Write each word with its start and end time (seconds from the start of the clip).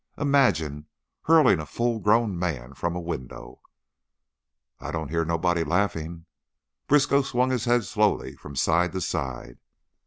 Imagine! 0.17 0.87
Hurling 1.25 1.59
a 1.59 1.65
full 1.67 1.99
grown 1.99 2.39
man 2.39 2.73
from 2.73 2.95
a 2.95 2.99
window" 2.99 3.61
"I 4.81 4.89
don't 4.89 5.09
hear 5.11 5.23
nobody 5.25 5.63
laughing." 5.63 6.25
Briskow 6.87 7.21
swung 7.21 7.51
his 7.51 7.65
head 7.65 7.83
slowly 7.83 8.35
from 8.35 8.55
side 8.55 8.93
to 8.93 9.01
side. 9.01 9.59